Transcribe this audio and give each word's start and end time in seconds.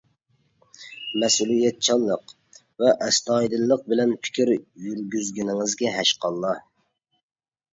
مەسئۇلىيەتچانلىق 1.23 2.33
ۋە 2.85 2.93
ئەستايىدىللىق 3.07 3.85
بىلەن 3.93 4.17
پىكىر 4.25 4.53
يۈرگۈزگىنىڭىزگە 4.55 5.93
ھەشقاللا! 5.99 6.57